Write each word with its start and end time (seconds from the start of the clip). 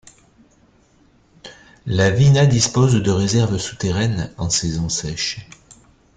La 1.85 2.09
Vina 2.09 2.47
dispose 2.47 2.95
de 3.03 3.11
réserves 3.11 3.59
souterraines 3.59 4.33
en 4.39 4.49
saison 4.49 4.89
sèche. 4.89 5.47